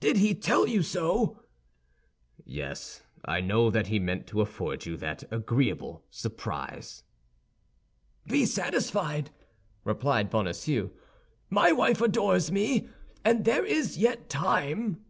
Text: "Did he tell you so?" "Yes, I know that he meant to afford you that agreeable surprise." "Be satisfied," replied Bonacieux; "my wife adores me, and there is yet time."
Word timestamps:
"Did 0.00 0.16
he 0.16 0.34
tell 0.34 0.66
you 0.66 0.82
so?" 0.82 1.40
"Yes, 2.44 3.02
I 3.24 3.40
know 3.40 3.70
that 3.70 3.86
he 3.86 4.00
meant 4.00 4.26
to 4.26 4.40
afford 4.40 4.86
you 4.86 4.96
that 4.96 5.22
agreeable 5.30 6.04
surprise." 6.10 7.04
"Be 8.26 8.44
satisfied," 8.44 9.30
replied 9.84 10.30
Bonacieux; 10.30 10.90
"my 11.48 11.70
wife 11.70 12.00
adores 12.00 12.50
me, 12.50 12.88
and 13.24 13.44
there 13.44 13.64
is 13.64 13.96
yet 13.98 14.28
time." 14.28 15.04